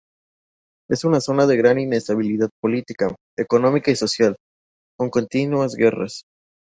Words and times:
Es 0.89 1.03
una 1.03 1.21
zona 1.21 1.45
de 1.45 1.57
gran 1.57 1.77
inestabilidad 1.79 2.49
política, 2.59 3.15
económica 3.37 3.91
y 3.91 3.95
social, 3.95 4.35
con 4.97 5.11
continuas 5.11 5.75
guerras. 5.75 6.23